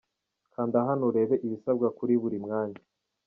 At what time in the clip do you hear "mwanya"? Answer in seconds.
2.45-2.81